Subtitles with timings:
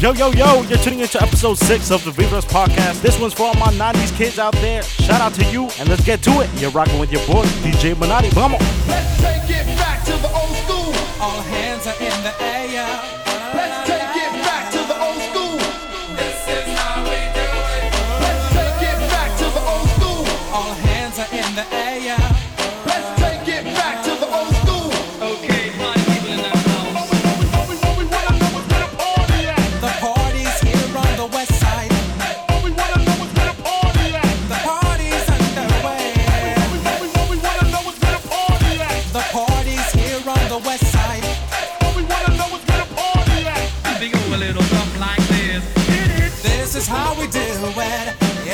[0.00, 3.02] Yo, yo, yo, you're tuning into episode 6 of the Vibras podcast.
[3.02, 4.80] This one's for all my 90s kids out there.
[4.84, 6.48] Shout out to you, and let's get to it.
[6.60, 8.30] You're rocking with your boy, DJ Minotti.
[8.30, 8.60] Vamos!
[8.86, 10.94] Let's take it back to the old school.
[11.20, 13.17] All hands are in the air.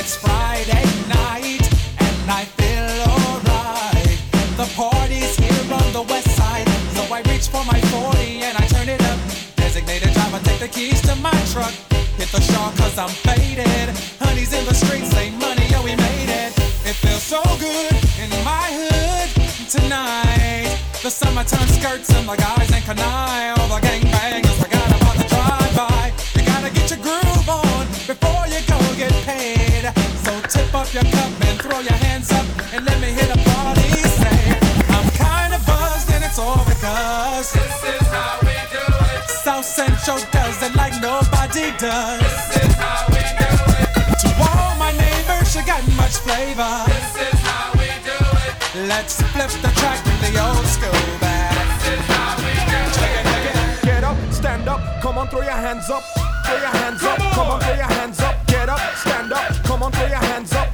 [0.05, 1.65] It's Friday night,
[1.97, 4.21] and I feel alright.
[4.61, 8.67] The party's here on the west side, so I reach for my 40 and I
[8.67, 9.19] turn it up.
[9.57, 11.73] Designated driver, take the keys to my truck.
[12.21, 12.45] Hit the
[13.01, 13.97] I'm faded.
[14.21, 16.53] Honey's in the streets, say money, we made it.
[16.85, 19.31] It feels so good in my hood
[19.71, 20.69] tonight.
[21.03, 23.59] The summertime skirts and the guys ain't canine.
[23.59, 23.84] All the
[30.95, 33.91] your cup and throw your hands up and let me hit a party.
[34.15, 34.39] Say,
[34.95, 39.29] I'm kinda buzzed and it's all because this is how we do it.
[39.29, 42.23] South Central does it like nobody does.
[42.23, 43.91] This is how we do it.
[44.23, 46.75] To all my neighbors, you got much flavor.
[46.87, 48.87] This is how we do it.
[48.87, 51.59] Let's flip the track in the old school back.
[51.83, 52.95] This is how we do it.
[52.95, 53.83] Check it, check it.
[53.83, 56.05] Get up, stand up, come on, throw your hands up.
[56.47, 58.47] Throw your hands up, come on, throw your hands up.
[58.47, 60.74] Get up, stand up, come on, throw your hands up.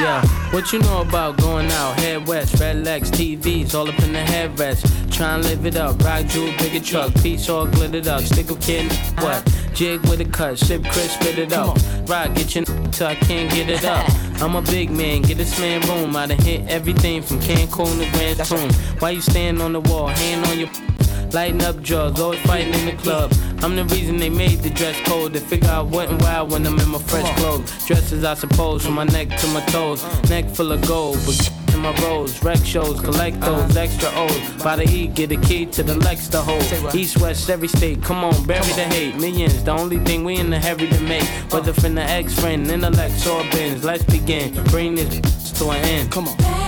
[0.00, 2.00] Yeah, what you know about going out?
[2.00, 5.12] Head west, red legs, TVs, all up in the headrest.
[5.12, 8.22] Try and live it up, rock jewel, bigger truck, piece all glittered up.
[8.22, 9.46] Stick a kid, what?
[9.74, 11.76] Jig with a cut, sip crisp, spit it up.
[12.08, 14.10] Rock, get your till I can't get it up.
[14.40, 16.16] I'm a big man, get this man room.
[16.16, 18.72] I done hit everything from Cancun to Grand Tune.
[19.00, 20.68] Why you stand on the wall, hand on your
[21.32, 23.32] Lighting up drugs, always fighting in the club.
[23.62, 25.32] I'm the reason they made the dress code.
[25.32, 27.86] They figure I what and wild when I'm in my fresh clothes.
[27.86, 30.02] Dresses, I suppose, from my neck to my toes.
[30.28, 32.42] Neck full of gold, but in my rolls.
[32.42, 34.62] Rec shows, collect those extra O's.
[34.62, 36.94] By the E, get a key to the Lex to hold.
[36.94, 39.16] East, west, every state, come on, bury the hate.
[39.16, 41.24] Millions, the only thing we in the heavy to make.
[41.52, 43.84] Whether from the ex friend, intellect, or bins.
[43.84, 44.52] Let's begin.
[44.64, 46.10] Bring this to an end.
[46.10, 46.59] Come on.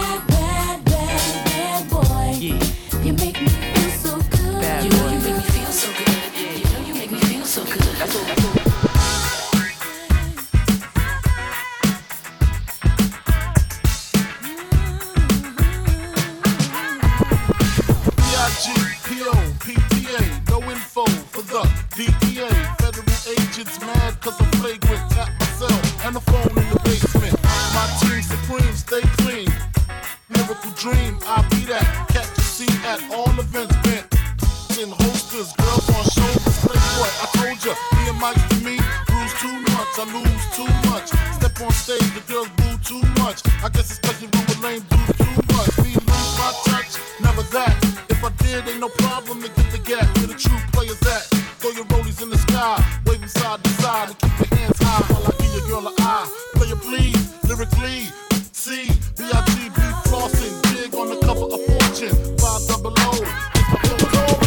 [44.73, 45.79] With too much.
[45.85, 46.07] Lose
[46.39, 47.77] my touch, never that.
[48.09, 51.29] If I did, ain't no problem to get the gap where the true players at.
[51.61, 55.05] Throw your rollies in the sky, them side to side, and keep your hands high
[55.13, 56.27] while I give your girl an eye.
[56.55, 58.09] Play it please, lyrically.
[58.53, 58.89] C,
[59.19, 62.17] B-I-G-B flossing, big on the cover of Fortune.
[62.41, 63.13] Five double O,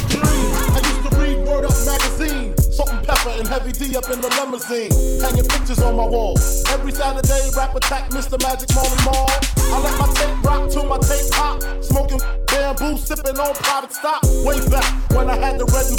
[0.09, 0.49] dream.
[0.73, 4.89] I used to read Word Up magazine, Salt-N-Pepa and heavy D up in the limousine,
[5.21, 6.33] hanging pictures on my wall.
[6.73, 8.41] Every Saturday, rap attack Mr.
[8.41, 8.97] Magic Molly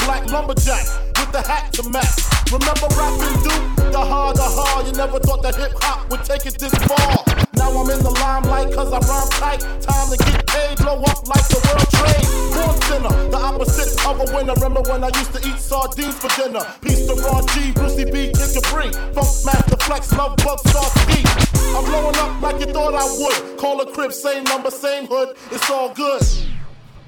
[0.06, 0.86] black lumberjack
[1.18, 2.22] with the hat to match.
[2.54, 3.90] Remember rapping Duke?
[3.90, 4.86] The hard, the hard.
[4.86, 7.26] You never thought that hip hop would take it this far.
[7.58, 9.60] Now I'm in the limelight cause I rhyme tight.
[9.82, 12.26] Time to get paid, blow up like the world trade.
[12.54, 14.54] Born sinner, the opposite of a winner.
[14.54, 16.62] Remember when I used to eat sardines for dinner?
[16.80, 18.94] Peace to Ron G, Brucey B, Kid Capri.
[19.10, 21.26] Funk Master Flex, Love Bug, Star Ski.
[21.74, 23.58] I'm blowing up like you thought I would.
[23.58, 25.34] Call a crib, same number, same hood.
[25.50, 26.22] It's all good.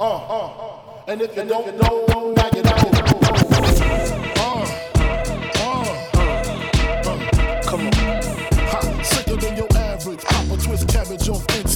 [0.01, 0.89] Uh, uh, uh.
[1.09, 2.28] And if you don't know, now you know.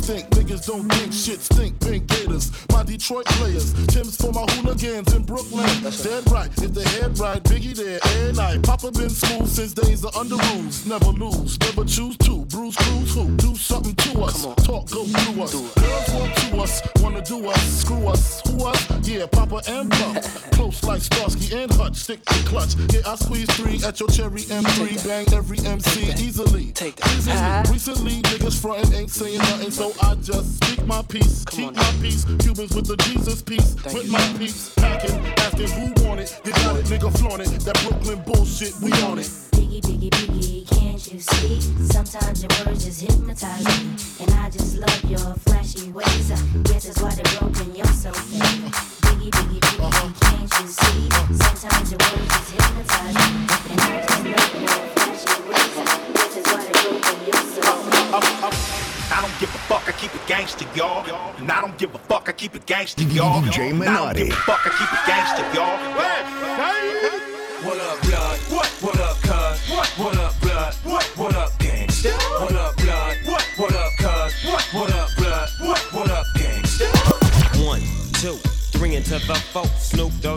[0.03, 0.29] Think,
[0.67, 1.79] don't think shit stink.
[1.81, 3.73] Pink Gators, my Detroit players.
[3.89, 5.67] Tim's for my hooligans in Brooklyn.
[6.03, 8.63] Dead right, if the head right, Biggie there every night.
[8.63, 10.87] Papa been smooth since days of Underoos.
[10.87, 12.45] Never lose, never choose to.
[12.47, 14.43] Bruce Cruz who do something to us.
[14.65, 15.53] Talk go through us.
[15.53, 19.09] Girls want to us, wanna do us, screw us, who us?
[19.09, 20.23] Yeah, Papa and Pump.
[20.53, 22.75] Close like Starsky and Hutch, stick to clutch.
[22.93, 26.73] Yeah, I squeeze three at your cherry M3, bang every MC easily.
[26.73, 27.37] Take Easily.
[27.71, 32.25] Recently, niggas frontin' ain't saying nothing, so I just speak my peace, keep my peace.
[32.25, 34.75] Cubans with the Jesus piece, with my peace.
[34.75, 36.41] Packing, asking who want it.
[36.45, 37.49] You got it, nigga, flaunt it.
[37.65, 39.27] That Brooklyn bullshit, we on it.
[39.53, 41.61] Biggie, biggie, biggie, can't you see?
[41.89, 44.25] Sometimes your words just hypnotize me.
[44.25, 46.31] And I just love your flashy ways.
[46.31, 48.73] I guess that's why they're broken, you're so fake.
[49.03, 51.09] Biggie, biggie, biggie, can't you see?
[51.35, 53.62] Sometimes your words just hypnotize me.
[60.77, 61.07] Y'all.
[61.39, 63.43] And I don't give a fuck, I keep it gangster, y'all.
[63.43, 64.29] DJ I don't give Minotti.
[64.29, 65.79] a fuck, I keep it gangster, y'all.
[67.63, 68.39] What up, blood?
[68.51, 68.67] What?
[68.83, 69.71] What up, cuz?
[69.71, 69.89] What?
[69.97, 70.75] What up, blood?
[70.85, 71.05] What?
[71.17, 72.13] What up, gangsta?
[72.41, 73.17] What up, blood?
[73.25, 73.45] What?
[73.57, 74.35] What up, cuz?
[74.45, 74.63] What?
[74.75, 75.49] What up, blood?
[75.61, 75.79] What?
[75.93, 77.65] What up, gangsta?
[77.65, 77.81] One,
[78.15, 78.35] two,
[78.77, 79.63] three into the four.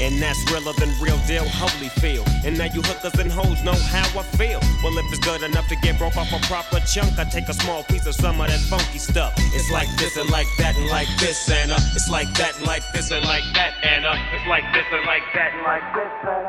[0.00, 2.24] And that's realer than real deal, holy feel.
[2.44, 4.60] And now you hookers and hoes know how I feel.
[4.82, 7.54] Well, if it's good enough to get broke off a proper chunk, I take a
[7.54, 9.32] small piece of some of that funky stuff.
[9.54, 12.82] It's like this and like that and like this uh, it's like that and like
[12.92, 13.74] this and like that
[14.06, 16.46] uh, it's like this and like that and like this and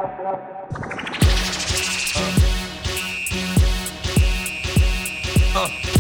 [5.56, 5.60] uh.
[5.60, 5.98] Uh.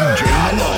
[0.00, 0.69] DJ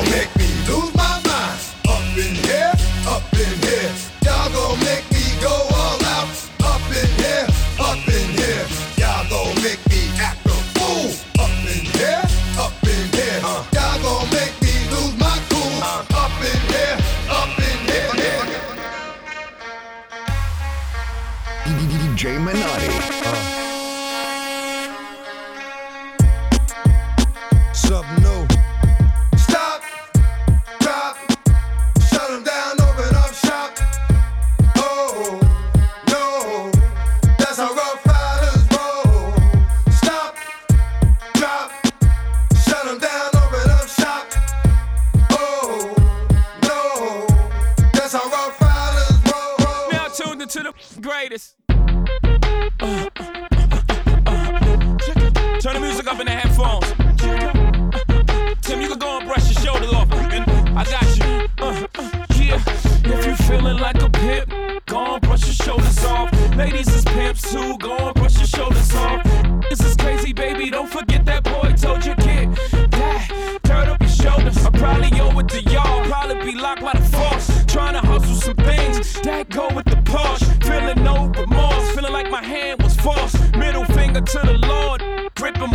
[63.83, 66.31] like a pimp, go and brush your shoulders off.
[66.57, 69.21] Ladies is pimps too, go and brush your shoulders off.
[69.69, 70.71] This is crazy, baby.
[70.71, 72.55] Don't forget that boy told you kid.
[72.93, 74.65] That, turn up your shoulders.
[74.65, 76.05] I probably owe it to y'all.
[76.05, 77.65] Probably be locked by the force.
[77.67, 80.47] Trying to hustle some things that go with the Porsche.
[80.65, 81.91] Feeling no remorse.
[81.91, 83.37] Feeling like my hand was forced.
[83.57, 85.03] Middle finger to the Lord.
[85.35, 85.73] Grip him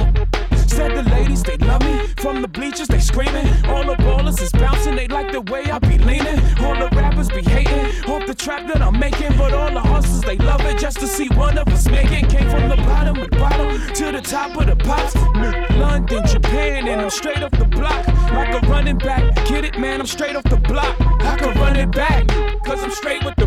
[0.77, 2.07] Said the ladies, they love me.
[2.17, 3.47] From the bleachers, they screaming.
[3.65, 6.16] All the ballers is bouncing, they like the way I be leaning.
[8.48, 9.36] Trap that I'm making.
[9.38, 12.30] But all the hustlers, they love it just to see one of us make it.
[12.30, 13.68] Came from the bottom of the bottom
[14.00, 15.16] to the top of the pops.
[15.75, 18.08] London, Japan, and I'm straight off the block.
[18.32, 19.24] Like a running back.
[19.48, 20.96] Get it, man, I'm straight off the block.
[21.32, 22.25] I can run it back.
[22.63, 23.47] Cause I'm straight with the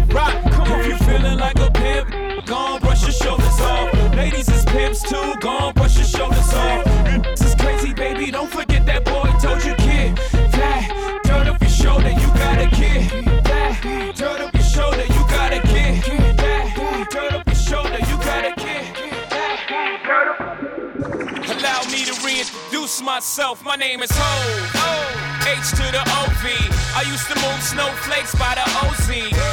[23.30, 23.64] myself.
[23.64, 24.34] My name is Ho.
[25.46, 26.44] H to the OV.
[26.98, 29.06] I used to move snowflakes by the OZ.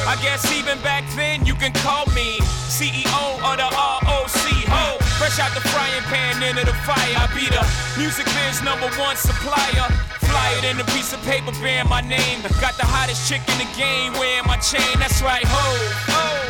[0.10, 2.42] I guess even back then you can call me
[2.74, 4.46] CEO of the ROC.
[4.74, 4.98] Ho.
[5.22, 7.22] Fresh out the frying pan into the fire.
[7.22, 7.62] I be the
[8.02, 9.86] music biz number one supplier.
[10.26, 12.42] Fly Flyer than a piece of paper bearing my name.
[12.58, 14.98] Got the hottest chick in the game wearing my chain.
[14.98, 15.66] That's right, ho.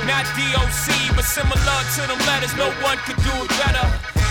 [0.08, 2.56] Not DOC, but similar to them letters.
[2.56, 3.84] No one could do it better.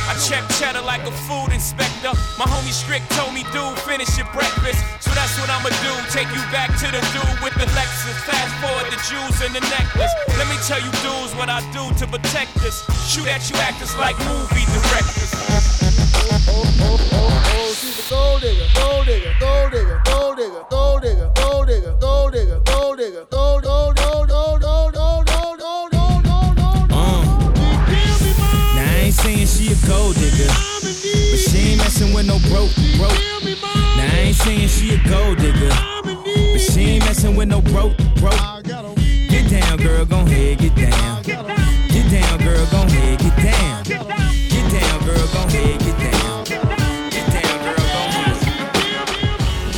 [0.06, 2.14] I check cheddar like a food inspector.
[2.38, 4.78] My homie Strick told me, dude, finish your breakfast.
[5.02, 5.92] So that's what I'ma do.
[6.14, 8.14] Take you back to the dude with the Lexus.
[8.22, 10.14] Fast forward the jewels and the necklace.
[10.38, 12.86] Let me tell you, dudes, what I do to protect us.
[13.10, 15.34] Shoot at you actors like movie directors.
[15.34, 19.45] Oh, oh, oh, oh, oh She's a gold digger, gold digger, gold digger,
[32.48, 33.18] broke, broke.
[33.96, 35.70] Now I ain't saying she a gold digger,
[36.04, 38.40] but she ain't messing with no broke, broke.
[39.28, 41.22] Get down, girl, gon' head, get down.
[41.22, 43.84] Get down, girl, gon' head, get down.
[43.84, 44.00] Get
[44.72, 46.44] down, girl, gon' head, get down.
[46.44, 48.36] Get down, girl, gon' head.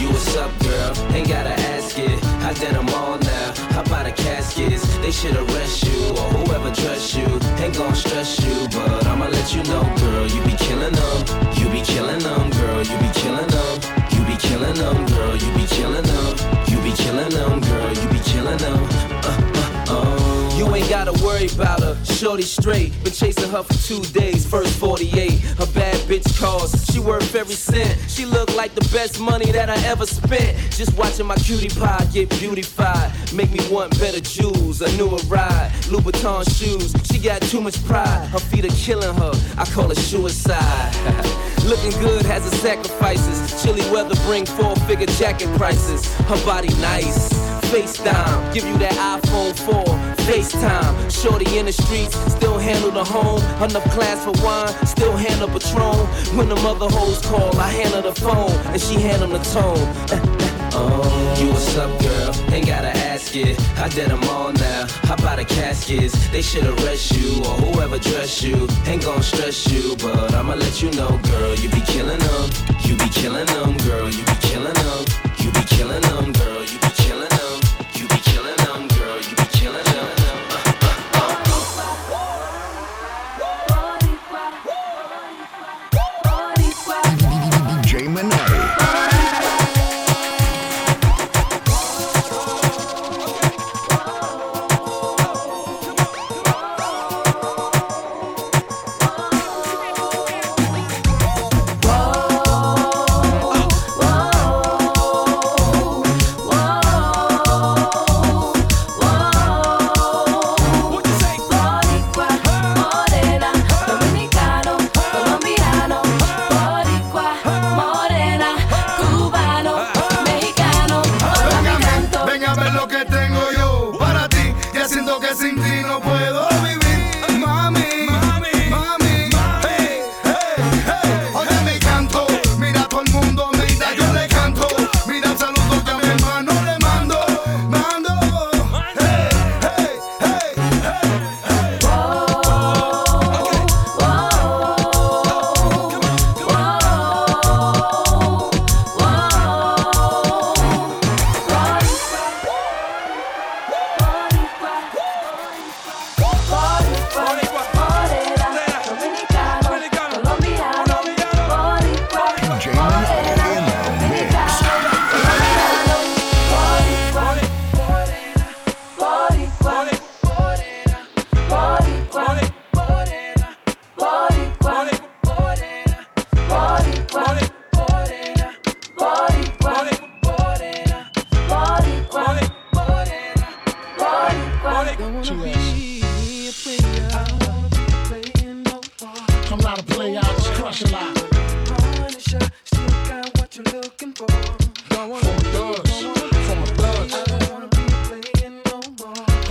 [0.01, 0.95] You what's up, girl?
[1.15, 2.25] Ain't gotta ask it.
[2.43, 3.55] I did them all now.
[3.73, 4.97] How about the caskets?
[4.99, 7.27] They should arrest you or whoever dress you.
[7.63, 10.27] Ain't gon' stress you, but I'ma let you know, girl.
[10.27, 11.58] You be killing them.
[11.89, 12.83] Killing them, girl.
[12.83, 13.81] You be killing them.
[14.11, 15.35] You be killing them, girl.
[15.35, 16.37] You be killing them.
[16.69, 17.89] You be killing them, girl.
[17.95, 18.79] You be killing them.
[19.25, 20.55] Uh, uh, uh.
[20.59, 22.93] You ain't gotta worry about her, shorty straight.
[23.03, 25.41] Been chasing her for two days, first 48.
[25.41, 27.99] Her bad bitch calls, she worth every cent.
[28.07, 30.59] She look like the best money that I ever spent.
[30.71, 33.13] Just watching my cutie pie get beautified.
[33.33, 35.73] Make me want better jewels, a newer ride.
[35.89, 38.29] Louboutin shoes, she got too much pride.
[38.29, 41.45] Her feet are killing her, I call it suicide.
[41.65, 43.63] Looking good has its sacrifices.
[43.63, 46.13] Chilly weather bring four figure jacket prices.
[46.23, 47.33] Her body nice.
[47.69, 49.85] FaceTime, give you that iPhone 4,
[50.25, 51.23] FaceTime.
[51.23, 53.43] Shorty in the streets, still handle the home.
[53.63, 56.07] Enough class for wine, still handle Patron.
[56.37, 60.39] When the mother hoes call, I handle the phone, and she handle the tone.
[60.73, 62.53] Oh, you what's up, girl?
[62.53, 63.59] Ain't gotta ask it.
[63.79, 64.87] I did them all now.
[65.05, 66.29] How about the caskets?
[66.29, 68.69] They should arrest you or whoever dress you.
[68.87, 71.55] Ain't gon' stress you, but I'ma let you know, girl.
[71.55, 72.51] You be killing them.
[72.85, 74.11] You be killing them, girl.
[74.11, 75.05] You be killing them.
[75.39, 76.63] You be killing them, girl.
[76.63, 77.38] You be killing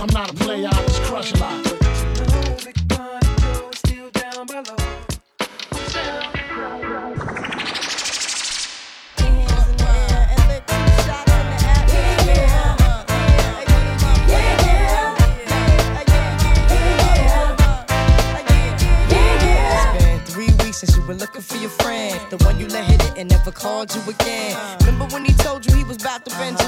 [0.00, 1.60] I'm not a player, I just crush a lot.
[19.10, 22.20] It's been three weeks since you were looking for your friend.
[22.30, 24.56] The one you let hit it and never called you again.
[24.80, 26.30] Remember when he told you he was about to?
[26.30, 26.67] You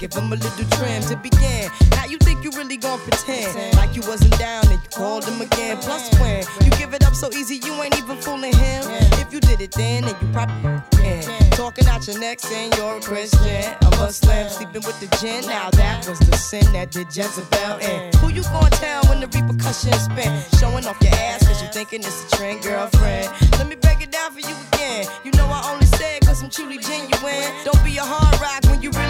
[0.00, 1.70] give him a little trim to begin.
[1.90, 5.42] Now you think you really gon' pretend like you wasn't down and you called him
[5.42, 5.76] again.
[5.76, 8.82] Plus, when you give it up so easy, you ain't even fooling him.
[9.20, 11.22] If you did it then, then you probably can.
[11.50, 15.44] Talk talking out your neck saying you're a Christian, a Muslim, sleeping with the gin.
[15.46, 18.10] Now that was the sin that did Jezebel in.
[18.20, 20.32] Who you gonna tell when the repercussions spin?
[20.58, 23.28] Showing off your ass cause you thinking it's a trend, girlfriend.
[23.58, 25.06] Let me break it down for you again.
[25.24, 27.52] You know I only say it cause I'm truly genuine.
[27.64, 29.09] Don't be a hard rock when you really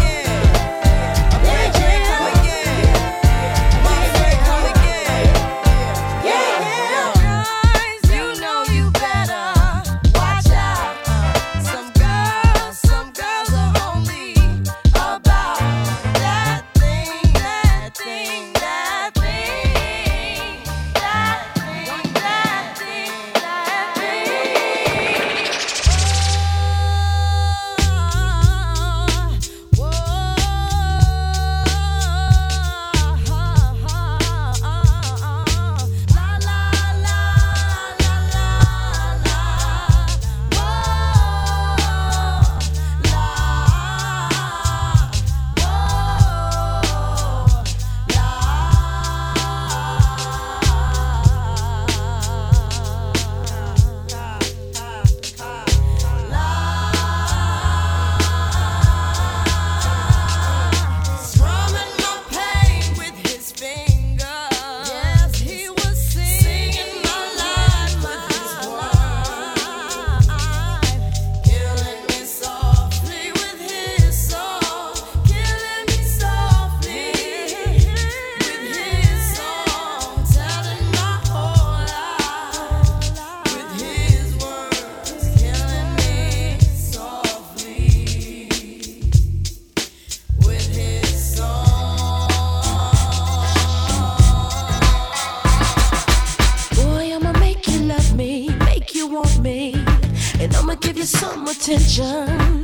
[101.01, 102.60] You some attention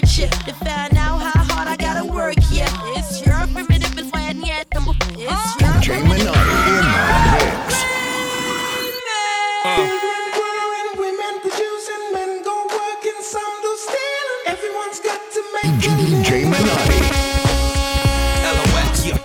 [0.00, 2.36] search it to find out how hard I gotta work.
[2.50, 4.92] Yeah, it's your primitive is why I need number.
[5.12, 7.74] It's your DJ Minotti in the mix.
[9.64, 9.98] Uh.
[10.96, 14.42] Women producing, men go working, some do stealing.
[14.46, 17.00] Everyone's got to make DJ Minotti.
[18.72, 19.18] LOX, yeah.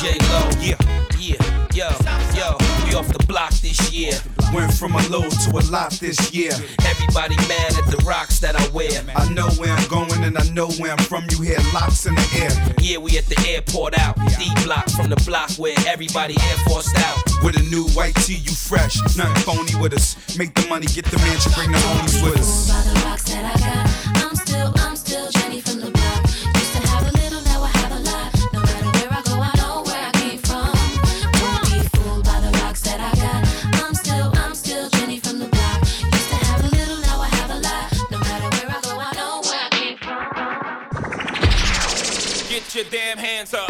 [0.00, 0.76] J Lo, yeah,
[1.18, 1.40] yeah,
[1.72, 1.88] yo,
[2.36, 2.56] yo.
[2.84, 4.12] We off the block this year.
[4.54, 6.52] Went from a low to a lot this year.
[6.86, 9.02] Everybody mad at the rocks that I wear.
[9.16, 11.24] I know where I'm going and I know where I'm from.
[11.30, 12.74] You hear locks in the air.
[12.80, 14.16] Yeah, we at the airport out.
[14.38, 17.18] D block from the block where everybody air forced out.
[17.42, 18.96] With a new white tee, you fresh.
[19.16, 20.16] Nothing phony with us.
[20.38, 24.07] Make the money, get the mansion, bring the homies with us.
[42.78, 43.68] Your damn hands up.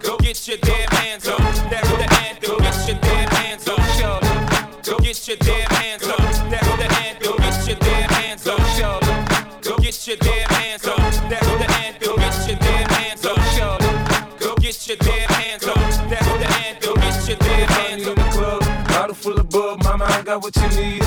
[0.00, 1.36] Go get your damn hands up.
[1.68, 2.56] That's the anthem.
[2.58, 4.82] Get your damn hands up.
[4.82, 6.16] Go get your damn hands up.
[6.16, 7.36] That's the anthem.
[7.36, 9.62] Get your damn hands up.
[9.62, 10.96] Go get your damn hands up.
[11.28, 12.16] That's the anthem.
[12.16, 14.40] Get your damn hands up.
[14.40, 15.76] Go get your damn hands up.
[16.08, 16.94] That's the anthem.
[16.94, 18.88] Get your damn hands club.
[18.88, 20.97] Bottle full of bub, mama, I got what you need.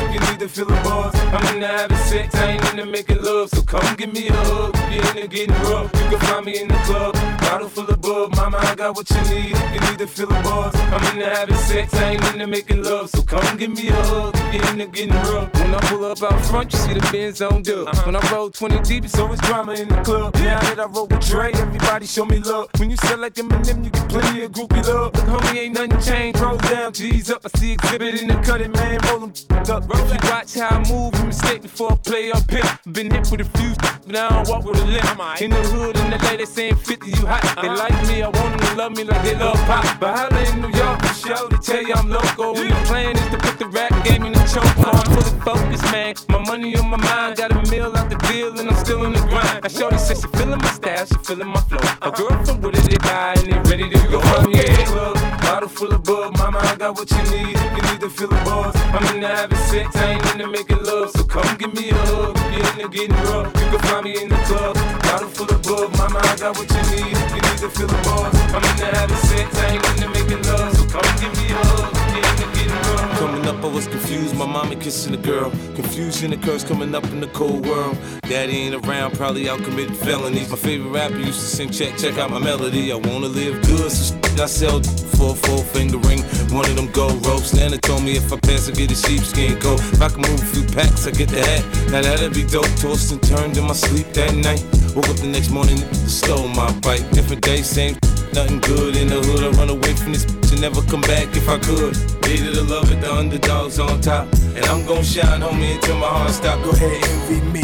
[0.56, 3.50] To the I'm in into having sex, I ain't into making love.
[3.52, 4.76] So come give me a hug.
[4.92, 7.14] You're into getting rough, you can find me in the club.
[7.40, 8.36] Bottle full of bub.
[8.36, 10.76] Mama, I got what you need you need to feel a buzz.
[10.76, 13.10] I'm into having sex, I ain't into making love.
[13.12, 15.54] So come give me a hug getting rough.
[15.54, 17.96] When I pull up out front, you see the Benz on dub.
[18.06, 20.36] When I roll 20 deep, it's always drama in the club.
[20.36, 22.70] Now that I roll with Dre, everybody show me love.
[22.78, 25.14] When you sell like Eminem, you get plenty of groupie love.
[25.16, 26.40] Look, homie, ain't nothing changed.
[26.40, 27.46] Roll down, G's up.
[27.46, 29.00] I see exhibit in the cutting, man.
[29.08, 29.34] Roll them
[29.70, 29.84] up.
[29.90, 32.64] You watch how I move, you mistake before I play up here.
[32.92, 33.74] Been hit with a few,
[34.06, 35.42] but I don't walk with a limp.
[35.42, 37.44] In the hood, in the lady saying 50, you hot.
[37.62, 40.00] They like me, I want them to love me like they love pop.
[40.00, 42.58] But holla in New York, for show, they tell you I'm local.
[42.58, 44.66] And the plan is to put the rap game in the choke.
[44.78, 46.16] I'm fully focused, man.
[46.30, 49.14] My money on my mind, got a meal out the deal, and I'm still in
[49.14, 49.64] the grind.
[49.64, 51.80] Now, Shorty says she feeling my style, she feeling my flow.
[52.02, 54.20] A girl from Wooded, they buy, and they ready to go.
[54.22, 56.38] At the club, bottle full of bub.
[56.38, 58.76] Mama, I got what you need you need to feel a buzz.
[58.76, 61.12] I'm into having sex, I ain't into making love.
[61.12, 63.48] So come give me a hug if you're into getting rough.
[63.56, 65.96] You can find me in the club, bottle full of bub.
[65.98, 68.36] Mama, I got what you need you need to feel a buzz.
[68.54, 70.76] I'm into having sex, I ain't into making love.
[70.76, 73.11] So come give me a hug if you're into getting rough.
[73.42, 74.36] Coming up, I was confused.
[74.36, 75.50] My mama kissing a girl.
[75.74, 77.98] Confusion occurs coming up in the cold world.
[78.22, 80.52] Daddy ain't around, probably out committing felonies.
[80.52, 82.92] My favorite rapper used to sing, check, check out my melody.
[82.92, 84.80] I wanna live good, so I sell
[85.18, 86.22] for a four finger ring.
[86.54, 87.56] One of them gold ropes.
[87.56, 89.80] Nana told me if I pass, I get a sheepskin coat.
[89.92, 91.66] If I can move a few packs, I get the hat.
[91.90, 92.70] Now that'd be dope.
[92.78, 94.64] Tossed and turned in my sleep that night.
[94.96, 97.10] Woke up the next morning, stole my bike.
[97.10, 97.98] Different day, same.
[98.34, 99.44] Nothing good in the hood.
[99.44, 101.96] I run away from this and never come back if I could.
[102.28, 104.28] Needed to love it, the underdogs on top.
[104.56, 106.64] And I'm gon' shine, homie, until my heart stop.
[106.64, 107.64] Go ahead, envy me.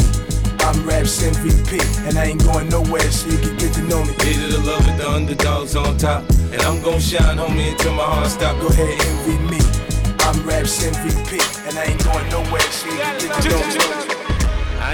[0.60, 4.12] I'm Raps MVP, and I ain't going nowhere, so you can get to know me.
[4.24, 6.28] Needed to love it, the underdogs on top.
[6.52, 8.60] And I'm gon' shine, homie, until my heart stop.
[8.60, 9.60] Go ahead, envy me.
[10.20, 14.17] I'm Raps MVP, and I ain't going nowhere, so you can get to know me.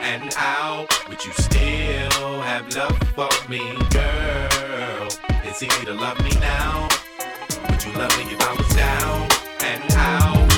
[0.00, 0.88] and out?
[1.08, 3.60] Would you still have love for me,
[3.90, 5.08] girl?
[5.44, 6.88] It's easy to love me now.
[7.68, 9.28] Would you love me if I was down
[9.62, 10.49] and out?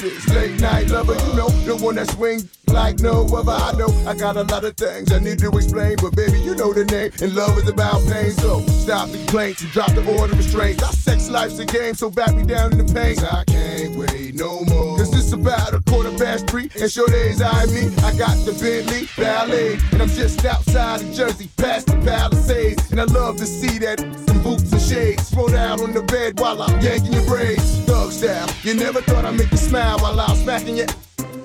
[0.00, 1.14] This late night lover.
[1.14, 3.52] You know, the one that swing like no other.
[3.52, 6.54] I know I got a lot of things I need to explain, but baby, you
[6.54, 7.12] know the name.
[7.20, 10.82] And love is about pain, so stop the complaints and drop the order of restraints.
[10.82, 13.18] Our sex life's a game, so back me down in the pain.
[13.18, 14.98] I can't wait no more.
[14.98, 17.88] Cause it's about a quarter past three, and sure days I me.
[18.04, 22.90] I got the Bentley Ballet, and I'm just outside of Jersey, past the Palisades.
[22.90, 25.30] And I love to see that some boots and shades.
[25.30, 27.78] Thrown out on the bed while I'm yanking your braids.
[28.18, 30.86] Style, you never thought I'd make you smile while I was smacking you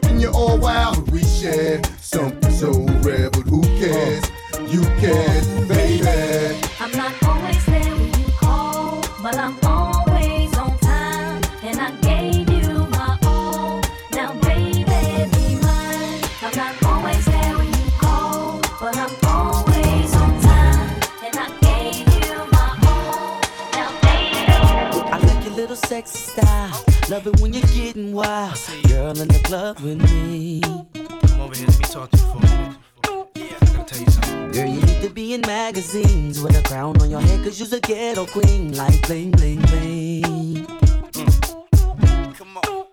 [0.05, 1.11] and you're all wild.
[1.11, 2.71] We share something so
[3.03, 4.25] rare, but who cares?
[4.73, 5.52] You can,
[27.13, 28.57] Love it when you're getting wild.
[28.87, 30.61] Girl in the club with me.
[30.61, 32.77] Come over here, let me talk to you for a minute.
[33.05, 34.51] I gotta tell you.
[34.51, 37.77] Girl, you need to be in magazines with a crown on your head, cause you're
[37.77, 38.75] a ghetto queen.
[38.75, 40.23] Like bling, bling, bling.
[40.23, 41.29] Mm.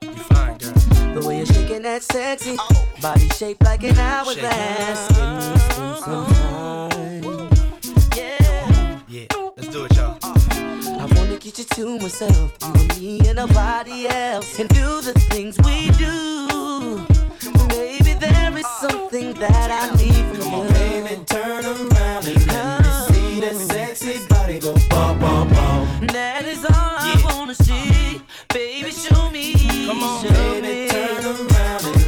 [0.03, 1.15] You fine, girl.
[1.15, 2.59] The way you're shaking that sexy
[3.01, 5.09] body shaped like an hourglass.
[5.09, 6.89] Give me some uh-huh.
[6.91, 7.25] time.
[7.25, 7.30] Yeah.
[11.41, 15.89] Get you to myself, you and me and nobody else, and do the things we
[15.93, 16.99] do.
[17.69, 20.69] Maybe there is something that I need from you.
[20.75, 26.07] Baby, turn around and let me see that sexy body go bum bum bum.
[26.09, 28.21] That is all I wanna see.
[28.53, 29.55] Baby, show me.
[29.87, 30.89] Come on, show baby, me.
[30.89, 32.00] turn around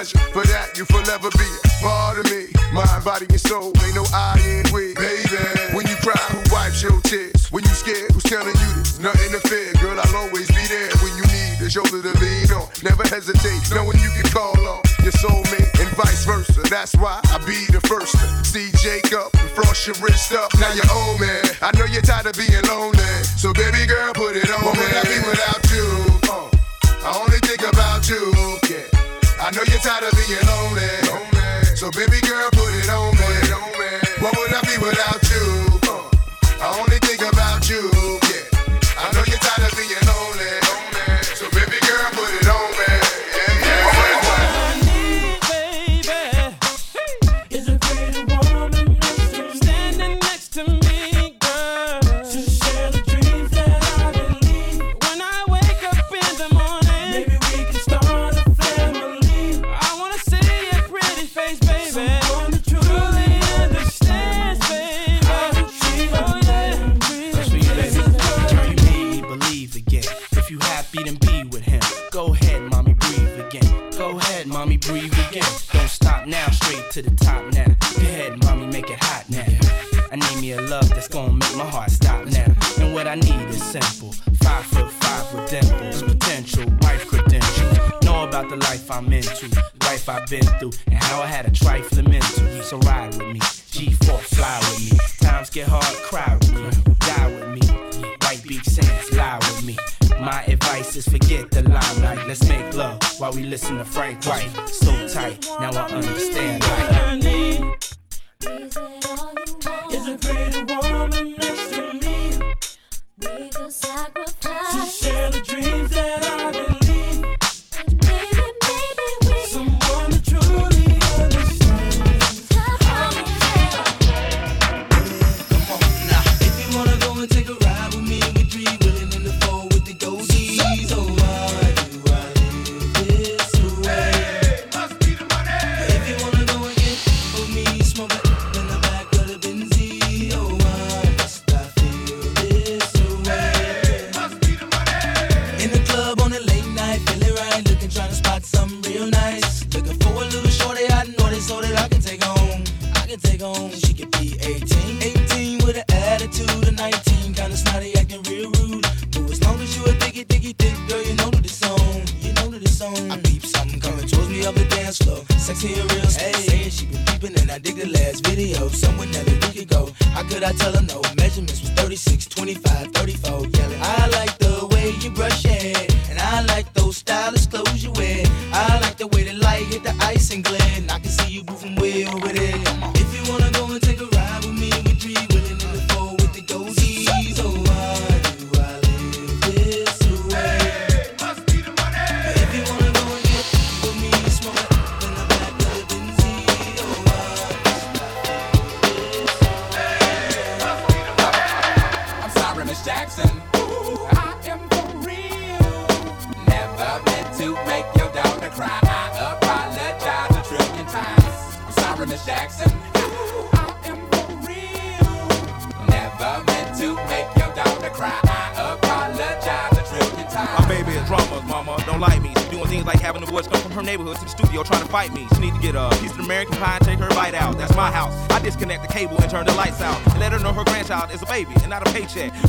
[0.00, 0.42] inseparable.
[0.76, 3.72] You chose pain over pleasure, but Pardon me, mind, body, and soul.
[3.84, 5.40] Ain't no I in we, baby.
[5.72, 7.50] When you cry, who wipes your tears?
[7.52, 8.98] When you scared, who's telling you this?
[8.98, 9.98] Nothing to fear, girl.
[10.00, 12.68] I'll always be there when you need a shoulder to lean on.
[12.82, 16.62] Never hesitate, knowing you can call on your soulmate and vice versa.
[16.68, 20.52] That's why I be the first to see Jacob and frost your wrist up.
[20.58, 21.44] Now you're old man.
[21.62, 22.98] I know you're tired of being lonely,
[23.36, 24.64] so baby girl, put it on.
[24.64, 25.86] What would I be without you?
[26.28, 26.50] Uh,
[27.04, 28.32] I only think about you.
[28.68, 28.95] Yeah.
[29.38, 30.88] I know you're tired of being lonely.
[31.76, 33.26] So baby girl, put it on me.
[34.20, 35.44] What would I be without you?
[35.84, 36.08] Uh,
[36.64, 36.95] I only
[76.96, 77.25] to the top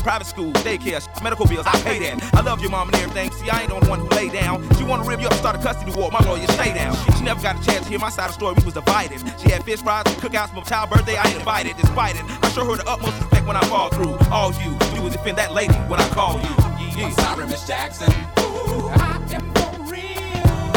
[0.08, 2.34] Private school, daycare, medical bills, I pay that.
[2.34, 3.30] I love your mom and everything.
[3.32, 4.64] See, I ain't the only one who lay down.
[4.78, 6.10] She wanna rip you up, start a custody war.
[6.12, 6.96] My lawyer, stay down.
[7.18, 8.56] She never got a chance to hear my side of the story.
[8.58, 9.20] We was divided.
[9.38, 11.18] She had fish fries, cookouts, for my child birthday.
[11.18, 12.24] I ain't invited, despite it.
[12.42, 14.16] I show her the utmost respect when I fall through.
[14.32, 16.56] All you do is defend that lady when I call you.
[16.96, 17.08] Yeah.
[17.08, 18.10] I'm sorry, Miss Jackson.
[18.40, 20.72] Ooh, I am for real.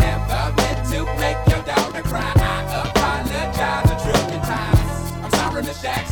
[0.00, 2.32] Never meant to make your daughter cry.
[2.40, 5.12] I apologize a trillion times.
[5.20, 6.11] I'm sorry, Miss Jackson.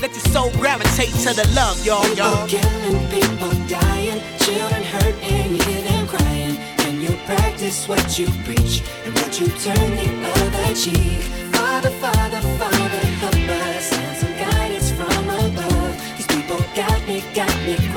[0.00, 2.46] Let your soul gravitate to the love, y'all, y'all.
[2.46, 6.56] People killing, people dying, children hurt and you hear them crying.
[6.76, 10.08] Can you practice what you preach and would you turn the
[10.38, 11.18] other cheek?
[11.52, 16.16] Father, Father, Father, help us and some guidance from above.
[16.16, 17.87] These people got me, got me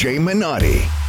[0.00, 0.99] DJ Minotti.